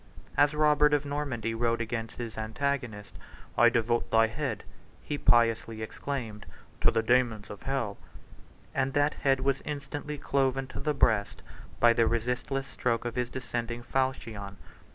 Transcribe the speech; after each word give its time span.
As 0.35 0.55
Robert 0.55 0.95
of 0.95 1.05
Normandy 1.05 1.53
rode 1.53 1.79
against 1.79 2.17
his 2.17 2.35
antagonist, 2.35 3.13
"I 3.55 3.69
devote 3.69 4.09
thy 4.09 4.25
head," 4.25 4.63
he 5.03 5.15
piously 5.19 5.83
exclaimed, 5.83 6.47
"to 6.81 6.89
the 6.89 7.03
daemons 7.03 7.51
of 7.51 7.61
hell;" 7.61 7.99
and 8.73 8.93
that 8.93 9.13
head 9.13 9.41
was 9.41 9.61
instantly 9.61 10.17
cloven 10.17 10.65
to 10.69 10.79
the 10.79 10.95
breast 10.95 11.43
by 11.79 11.93
the 11.93 12.07
resistless 12.07 12.65
stroke 12.65 13.05
of 13.05 13.13
his 13.13 13.29
descending 13.29 13.83
falchion. 13.83 14.57